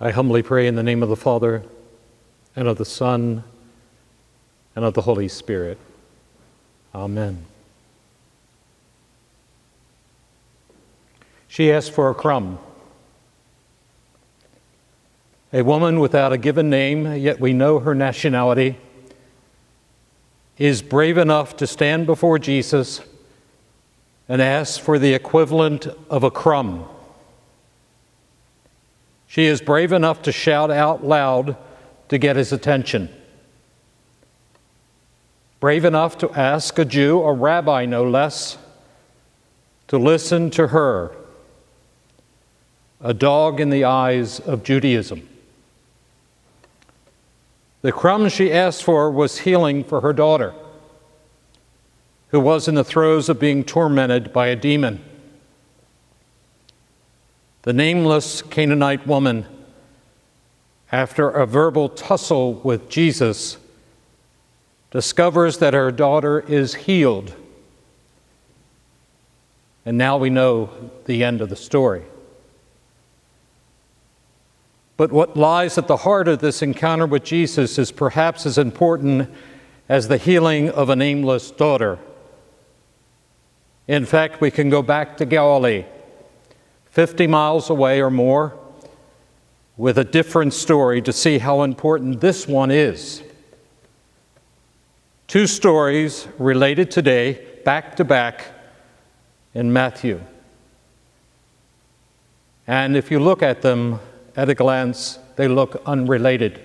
[0.00, 1.64] I humbly pray in the name of the Father,
[2.54, 3.42] and of the Son,
[4.76, 5.76] and of the Holy Spirit.
[6.94, 7.44] Amen.
[11.48, 12.60] She asked for a crumb.
[15.52, 18.76] A woman without a given name, yet we know her nationality,
[20.58, 23.00] is brave enough to stand before Jesus
[24.28, 26.86] and ask for the equivalent of a crumb.
[29.28, 31.56] She is brave enough to shout out loud
[32.08, 33.10] to get his attention.
[35.60, 38.56] Brave enough to ask a Jew, a rabbi no less,
[39.88, 41.14] to listen to her,
[43.00, 45.28] a dog in the eyes of Judaism.
[47.82, 50.54] The crumb she asked for was healing for her daughter,
[52.30, 55.04] who was in the throes of being tormented by a demon.
[57.62, 59.46] The nameless Canaanite woman,
[60.92, 63.58] after a verbal tussle with Jesus,
[64.90, 67.34] discovers that her daughter is healed.
[69.84, 70.70] And now we know
[71.06, 72.02] the end of the story.
[74.96, 79.30] But what lies at the heart of this encounter with Jesus is perhaps as important
[79.88, 81.98] as the healing of a nameless daughter.
[83.86, 85.84] In fact, we can go back to Galilee,
[86.98, 88.58] 50 miles away or more,
[89.76, 93.22] with a different story to see how important this one is.
[95.28, 98.46] Two stories related today, back to back,
[99.54, 100.20] in Matthew.
[102.66, 104.00] And if you look at them,
[104.34, 106.60] at a glance, they look unrelated.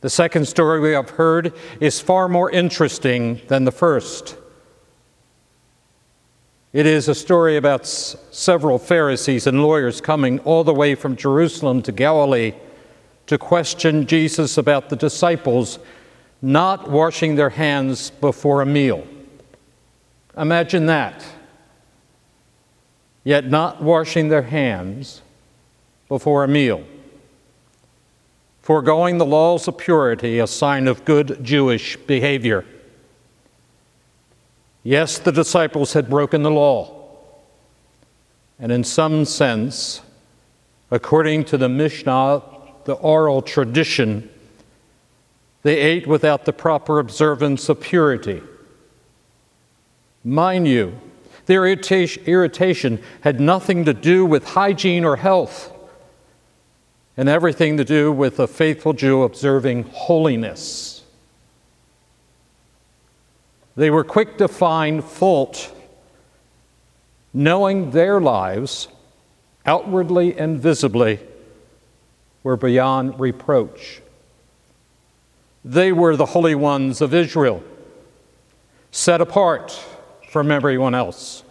[0.00, 4.34] The second story we have heard is far more interesting than the first.
[6.72, 11.16] It is a story about s- several Pharisees and lawyers coming all the way from
[11.16, 12.52] Jerusalem to Galilee
[13.26, 15.78] to question Jesus about the disciples
[16.42, 19.06] not washing their hands before a meal.
[20.36, 21.24] Imagine that.
[23.24, 25.22] Yet not washing their hands
[26.08, 26.84] before a meal.
[28.60, 32.64] Foregoing the laws of purity, a sign of good Jewish behavior.
[34.86, 37.08] Yes, the disciples had broken the law.
[38.56, 40.00] And in some sense,
[40.92, 42.40] according to the Mishnah,
[42.84, 44.30] the oral tradition,
[45.64, 48.44] they ate without the proper observance of purity.
[50.22, 50.96] Mind you,
[51.46, 55.72] their irritation had nothing to do with hygiene or health
[57.16, 60.95] and everything to do with a faithful Jew observing holiness.
[63.76, 65.74] They were quick to find fault,
[67.34, 68.88] knowing their lives,
[69.66, 71.20] outwardly and visibly,
[72.42, 74.00] were beyond reproach.
[75.64, 77.62] They were the holy ones of Israel,
[78.92, 79.78] set apart
[80.30, 81.42] from everyone else.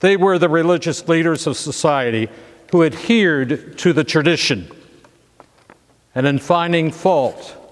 [0.00, 2.28] They were the religious leaders of society
[2.70, 4.70] who adhered to the tradition
[6.14, 7.63] and in finding fault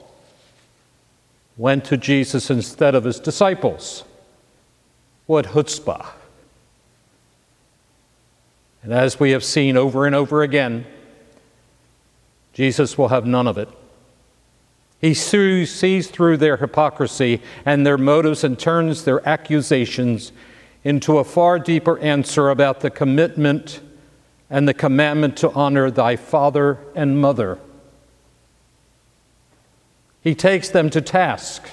[1.57, 4.05] went to Jesus instead of his disciples.
[5.27, 6.07] What chutzpah.
[8.83, 10.87] And as we have seen over and over again,
[12.53, 13.69] Jesus will have none of it.
[15.01, 20.33] He sees through their hypocrisy and their motives and turns their accusations
[20.85, 23.81] into a far deeper answer about the commitment
[24.51, 27.59] and the commandment to honor thy father and mother.
[30.23, 31.69] He takes them to task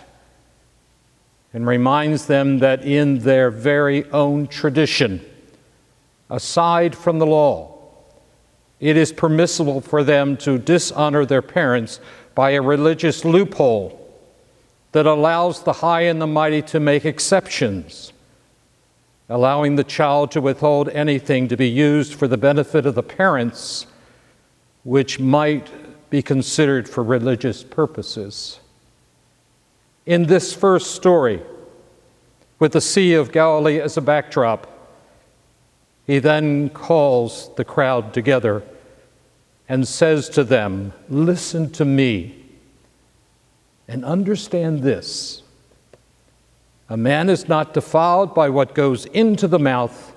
[1.53, 5.23] and reminds them that in their very own tradition,
[6.29, 7.77] aside from the law,
[8.79, 11.99] it is permissible for them to dishonor their parents
[12.33, 13.95] by a religious loophole
[14.91, 18.13] that allows the high and the mighty to make exceptions
[19.29, 23.85] allowing the child to withhold anything to be used for the benefit of the parents,
[24.83, 25.78] which might
[26.09, 28.59] be considered for religious purposes.
[30.05, 31.41] In this first story,
[32.57, 34.67] with the Sea of Galilee as a backdrop,
[36.07, 38.63] he then calls the crowd together
[39.67, 42.35] and says to them, Listen to me
[43.87, 45.43] and understand this.
[46.89, 50.15] A man is not defiled by what goes into the mouth,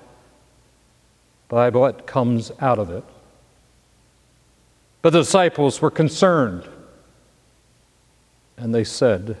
[1.47, 3.03] by what comes out of it.
[5.03, 6.67] But the disciples were concerned,
[8.55, 9.35] and they said,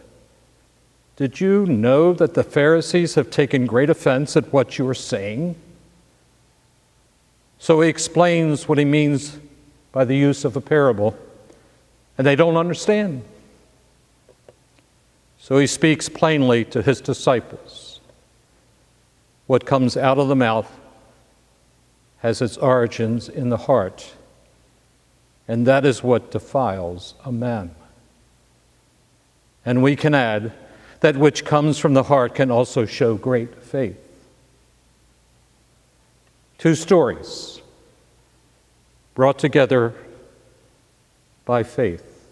[1.15, 5.55] Did you know that the Pharisees have taken great offense at what you are saying?
[7.59, 9.39] So he explains what he means
[9.93, 11.17] by the use of a parable,
[12.17, 13.23] and they don't understand.
[15.37, 18.01] So he speaks plainly to his disciples.
[19.47, 20.69] What comes out of the mouth
[22.17, 24.13] has its origins in the heart,
[25.47, 27.75] and that is what defiles a man.
[29.65, 30.53] And we can add
[31.01, 33.97] that which comes from the heart can also show great faith.
[36.57, 37.61] Two stories
[39.15, 39.93] brought together
[41.45, 42.29] by faith.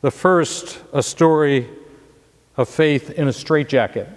[0.00, 1.68] The first, a story
[2.56, 4.08] of faith in a straitjacket.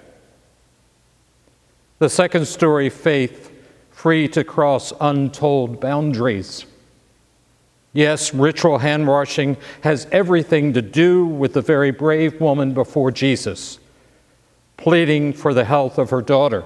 [2.00, 3.52] The second story, faith
[3.92, 6.66] free to cross untold boundaries.
[7.92, 13.80] Yes, ritual hand washing has everything to do with the very brave woman before Jesus,
[14.78, 16.64] pleading for the health of her daughter.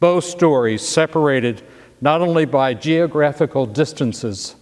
[0.00, 1.62] Both stories separated
[2.00, 4.56] not only by geographical distances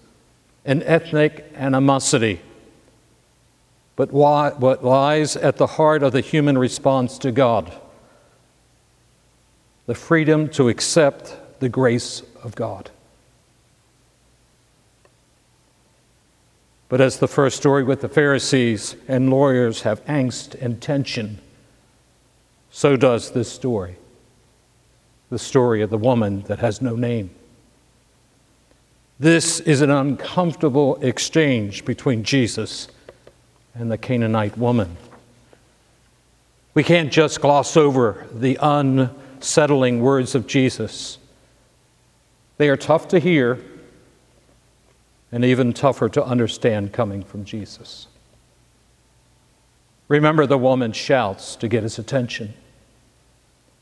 [0.67, 2.43] and ethnic animosity,
[3.97, 7.73] but what lies at the heart of the human response to God
[9.87, 12.91] the freedom to accept the grace of God.
[16.91, 21.39] But as the first story with the Pharisees and lawyers have angst and tension,
[22.71, 23.97] so does this story
[25.31, 27.31] the story of the woman that has no name.
[29.21, 32.89] This is an uncomfortable exchange between Jesus
[33.77, 34.97] and the Canaanite woman.
[36.75, 41.19] We can't just gloss over the unsettling words of Jesus.
[42.57, 43.61] They are tough to hear
[45.33, 48.07] and even tougher to understand coming from Jesus.
[50.09, 52.55] Remember, the woman shouts to get his attention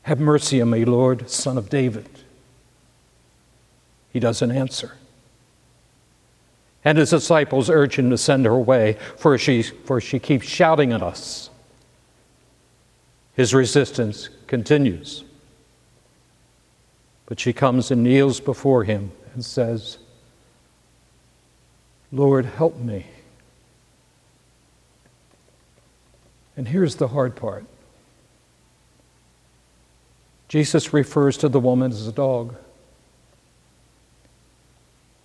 [0.03, 2.07] Have mercy on me, Lord, son of David.
[4.13, 4.93] He doesn't answer.
[6.85, 10.93] And his disciples urge him to send her away, for she, for she keeps shouting
[10.93, 11.49] at us.
[13.33, 15.23] His resistance continues.
[17.25, 19.97] But she comes and kneels before him and says,
[22.11, 23.05] Lord, help me.
[26.57, 27.65] And here's the hard part
[30.49, 32.55] Jesus refers to the woman as a dog.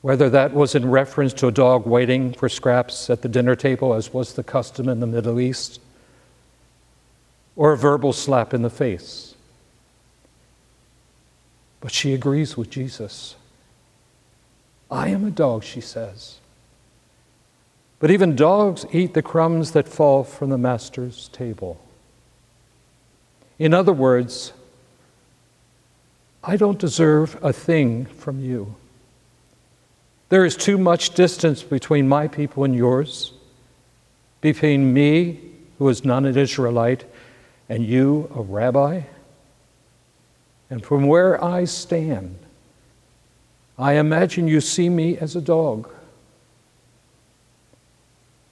[0.03, 3.95] Whether that was in reference to a dog waiting for scraps at the dinner table,
[3.95, 5.81] as was the custom in the Middle East,
[7.57, 9.35] or a verbal slap in the face.
[11.81, 13.35] But she agrees with Jesus.
[14.91, 16.37] I am a dog, she says.
[18.05, 21.81] But even dogs eat the crumbs that fall from the master's table.
[23.59, 24.53] In other words,
[26.43, 28.75] I don't deserve a thing from you.
[30.29, 33.33] There is too much distance between my people and yours,
[34.43, 35.41] between me,
[35.79, 37.06] who is not an Israelite,
[37.71, 39.01] and you, a rabbi.
[40.69, 42.39] And from where I stand,
[43.79, 45.94] I imagine you see me as a dog.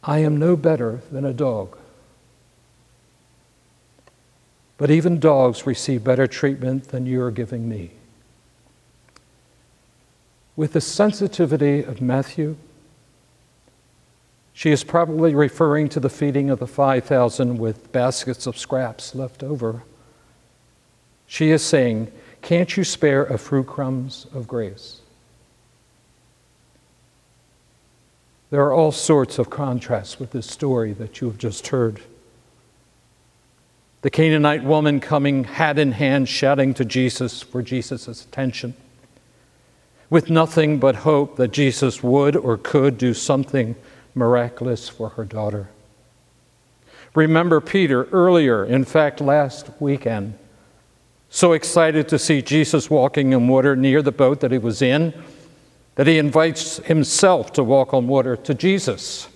[0.04, 1.76] I am no better than a dog.
[4.76, 7.92] But even dogs receive better treatment than you are giving me.
[10.56, 12.56] With the sensitivity of Matthew,
[14.52, 19.42] she is probably referring to the feeding of the 5,000 with baskets of scraps left
[19.42, 19.84] over.
[21.26, 22.10] She is saying,
[22.42, 25.01] Can't you spare a few crumbs of grace?
[28.52, 32.02] There are all sorts of contrasts with this story that you have just heard.
[34.02, 38.74] The Canaanite woman coming hat in hand, shouting to Jesus for Jesus' attention,
[40.10, 43.74] with nothing but hope that Jesus would or could do something
[44.14, 45.70] miraculous for her daughter.
[47.14, 50.38] Remember Peter earlier, in fact, last weekend,
[51.30, 55.14] so excited to see Jesus walking in water near the boat that he was in
[55.94, 59.28] that he invites himself to walk on water to Jesus.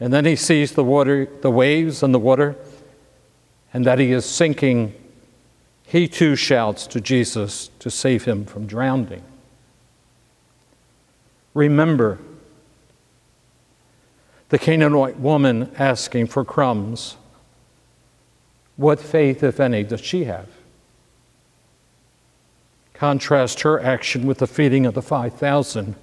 [0.00, 2.56] And then he sees the water, the waves and the water,
[3.72, 4.94] and that he is sinking.
[5.84, 9.22] He too shouts to Jesus to save him from drowning.
[11.54, 12.18] Remember
[14.50, 17.16] the Canaanite woman asking for crumbs.
[18.76, 20.48] What faith, if any, does she have?
[23.00, 25.94] Contrast her action with the feeding of the 5,000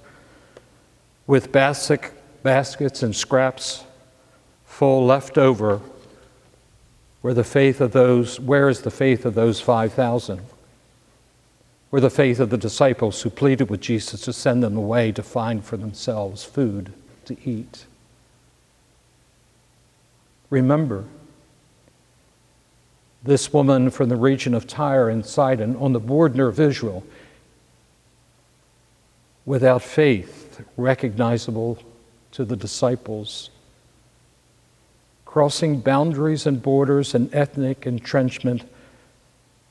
[1.28, 2.10] with basic
[2.42, 3.84] baskets and scraps
[4.66, 5.80] full left over
[7.20, 10.40] where the faith of those where is the faith of those 5000
[11.92, 15.22] or the faith of the disciples who pleaded with Jesus to send them away to
[15.22, 16.92] find for themselves food
[17.26, 17.84] to eat.
[20.50, 21.04] Remember,
[23.28, 27.04] this woman from the region of Tyre and Sidon on the border of Israel,
[29.44, 31.78] without faith, recognizable
[32.32, 33.50] to the disciples,
[35.26, 38.62] crossing boundaries and borders and ethnic entrenchment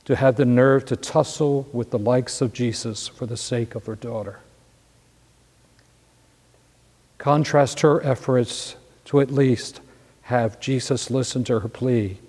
[0.05, 3.87] to have the nerve to tussle with the likes of Jesus for the sake of
[3.87, 4.39] her daughter.
[7.17, 9.81] Contrast her efforts to at least
[10.21, 12.19] have Jesus listen to her plea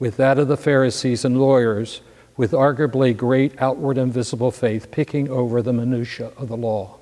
[0.00, 2.00] with that of the Pharisees and lawyers
[2.36, 6.96] with arguably great outward and visible faith picking over the minutiae of the law.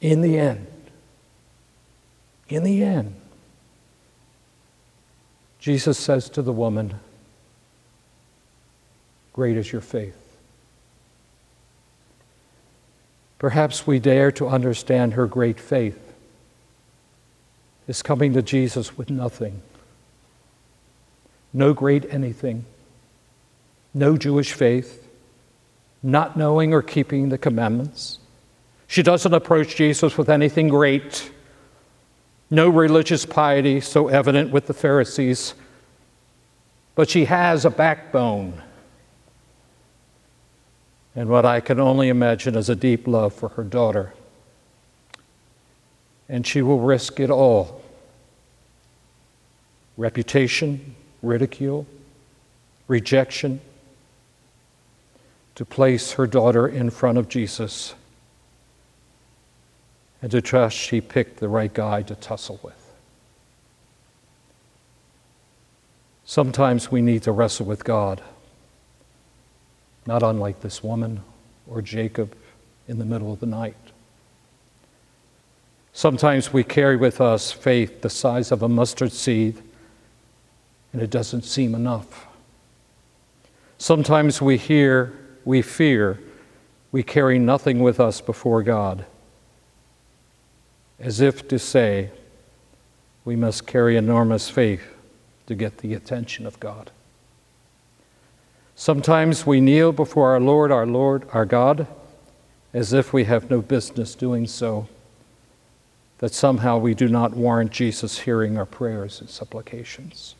[0.00, 0.66] In the end,
[2.48, 3.14] in the end,
[5.60, 6.94] Jesus says to the woman,
[9.32, 10.16] Great is your faith.
[13.38, 16.12] Perhaps we dare to understand her great faith
[17.86, 19.62] is coming to Jesus with nothing.
[21.52, 22.64] No great anything,
[23.92, 25.08] no Jewish faith,
[26.02, 28.18] not knowing or keeping the commandments.
[28.86, 31.30] She doesn't approach Jesus with anything great,
[32.50, 35.54] no religious piety so evident with the Pharisees,
[36.94, 38.62] but she has a backbone
[41.14, 44.14] and what I can only imagine is a deep love for her daughter.
[46.28, 47.82] And she will risk it all
[49.96, 51.86] reputation, ridicule,
[52.88, 53.60] rejection
[55.54, 57.94] to place her daughter in front of Jesus
[60.22, 62.74] and to trust she picked the right guy to tussle with.
[66.24, 68.22] Sometimes we need to wrestle with God
[70.06, 71.20] not unlike this woman
[71.68, 72.36] or Jacob
[72.88, 73.76] in the middle of the night.
[75.92, 79.62] Sometimes we carry with us faith the size of a mustard seed,
[80.92, 82.26] and it doesn't seem enough.
[83.78, 85.12] Sometimes we hear,
[85.44, 86.20] we fear,
[86.92, 89.04] we carry nothing with us before God,
[90.98, 92.10] as if to say,
[93.24, 94.82] we must carry enormous faith
[95.46, 96.90] to get the attention of God.
[98.74, 101.86] Sometimes we kneel before our Lord, our Lord, our God,
[102.72, 104.88] as if we have no business doing so,
[106.18, 110.34] that somehow we do not warrant Jesus hearing our prayers and supplications.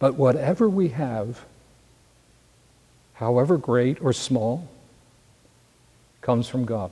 [0.00, 1.44] But whatever we have,
[3.14, 4.66] however great or small,
[6.22, 6.90] comes from God.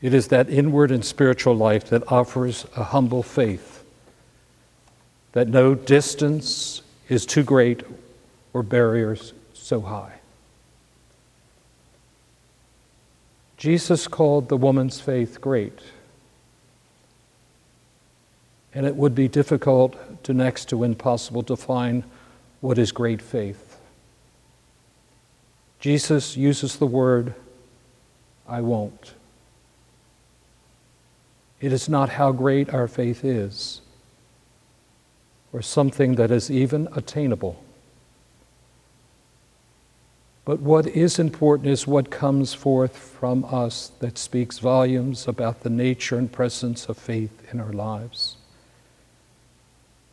[0.00, 3.82] It is that inward and spiritual life that offers a humble faith
[5.32, 7.82] that no distance is too great
[8.52, 10.14] or barriers so high.
[13.56, 15.78] Jesus called the woman's faith great.
[18.78, 22.04] And it would be difficult to next to impossible to define
[22.60, 23.76] what is great faith.
[25.80, 27.34] Jesus uses the word,
[28.48, 29.14] I won't.
[31.60, 33.80] It is not how great our faith is
[35.52, 37.60] or something that is even attainable.
[40.44, 45.70] But what is important is what comes forth from us that speaks volumes about the
[45.70, 48.36] nature and presence of faith in our lives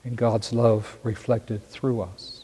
[0.05, 2.43] and God's love reflected through us.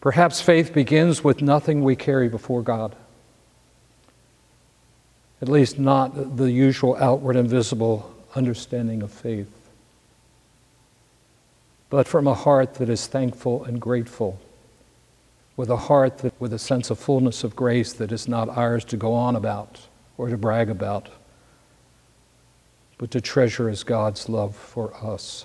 [0.00, 2.94] Perhaps faith begins with nothing we carry before God,
[5.40, 9.52] at least not the usual outward and visible understanding of faith.
[11.90, 14.40] But from a heart that is thankful and grateful,
[15.56, 18.84] with a heart that, with a sense of fullness of grace that is not ours
[18.86, 19.86] to go on about
[20.16, 21.08] or to brag about,
[22.98, 25.44] but to treasure as God's love for us